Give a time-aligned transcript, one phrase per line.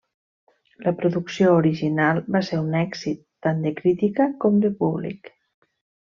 [0.85, 5.31] La producció original va ser un èxit tant de crítica com de públic.